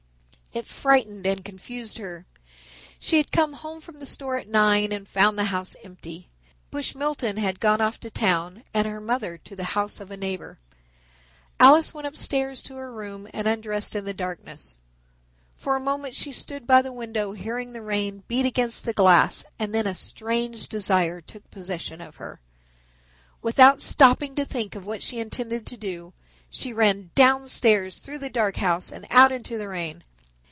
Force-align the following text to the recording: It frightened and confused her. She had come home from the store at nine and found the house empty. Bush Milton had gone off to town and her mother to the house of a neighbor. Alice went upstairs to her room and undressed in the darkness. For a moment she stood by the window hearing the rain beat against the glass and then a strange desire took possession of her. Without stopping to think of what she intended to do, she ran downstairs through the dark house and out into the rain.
It 0.53 0.65
frightened 0.67 1.25
and 1.25 1.45
confused 1.45 1.97
her. 1.97 2.25
She 2.99 3.15
had 3.15 3.31
come 3.31 3.53
home 3.53 3.79
from 3.79 3.99
the 3.99 4.05
store 4.05 4.35
at 4.35 4.49
nine 4.49 4.91
and 4.91 5.07
found 5.07 5.37
the 5.37 5.45
house 5.45 5.77
empty. 5.81 6.27
Bush 6.71 6.93
Milton 6.93 7.37
had 7.37 7.61
gone 7.61 7.79
off 7.79 8.01
to 8.01 8.09
town 8.09 8.63
and 8.73 8.85
her 8.85 8.99
mother 8.99 9.37
to 9.37 9.55
the 9.55 9.63
house 9.79 10.01
of 10.01 10.11
a 10.11 10.17
neighbor. 10.17 10.59
Alice 11.57 11.93
went 11.93 12.05
upstairs 12.05 12.61
to 12.63 12.75
her 12.75 12.91
room 12.91 13.29
and 13.33 13.47
undressed 13.47 13.95
in 13.95 14.03
the 14.03 14.13
darkness. 14.13 14.75
For 15.55 15.77
a 15.77 15.79
moment 15.79 16.15
she 16.15 16.33
stood 16.33 16.67
by 16.67 16.81
the 16.81 16.91
window 16.91 17.31
hearing 17.31 17.71
the 17.71 17.81
rain 17.81 18.23
beat 18.27 18.45
against 18.45 18.83
the 18.83 18.91
glass 18.91 19.45
and 19.57 19.73
then 19.73 19.87
a 19.87 19.95
strange 19.95 20.67
desire 20.67 21.21
took 21.21 21.49
possession 21.49 22.01
of 22.01 22.17
her. 22.17 22.41
Without 23.41 23.79
stopping 23.79 24.35
to 24.35 24.43
think 24.43 24.75
of 24.75 24.85
what 24.85 25.01
she 25.01 25.17
intended 25.17 25.65
to 25.67 25.77
do, 25.77 26.11
she 26.49 26.73
ran 26.73 27.09
downstairs 27.15 27.99
through 27.99 28.17
the 28.19 28.29
dark 28.29 28.57
house 28.57 28.91
and 28.91 29.07
out 29.11 29.31
into 29.31 29.57
the 29.57 29.69
rain. 29.69 30.03